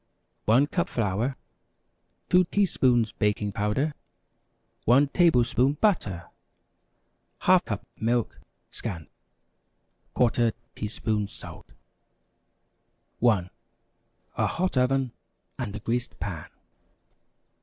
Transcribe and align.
1 0.45 0.65
cup 0.65 0.89
flour 0.89 1.37
2 2.29 2.45
teaspoons 2.45 3.11
baking 3.11 3.51
powder 3.51 3.93
1 4.85 5.09
tablespoon 5.09 5.73
butter 5.73 6.25
½ 7.43 7.65
cup 7.65 7.85
milk 7.99 8.39
(scant) 8.71 9.11
¼ 10.15 10.53
teaspoon 10.75 11.27
salt 11.27 11.67
1. 13.19 13.51
A 14.37 14.47
hot 14.47 14.75
oven 14.75 15.11
and 15.59 15.75
a 15.75 15.79
greased 15.79 16.19
pan. 16.19 16.49